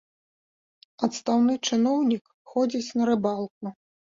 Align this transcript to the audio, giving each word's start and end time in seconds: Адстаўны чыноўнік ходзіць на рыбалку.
Адстаўны 1.09 1.53
чыноўнік 1.67 2.23
ходзіць 2.55 2.95
на 3.03 3.11
рыбалку. 3.11 3.79